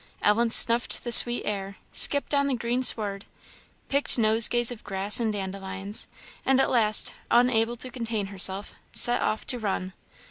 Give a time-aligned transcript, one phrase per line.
[0.23, 3.23] Ellen snuffed the sweet air, skipped on the green sward,
[3.87, 6.07] picked nosegays of grass and dandelions,
[6.43, 9.93] and at last, unable to contain herself, set off to run.